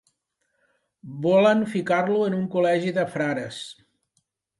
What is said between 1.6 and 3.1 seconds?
ficar-lo en un col·legi de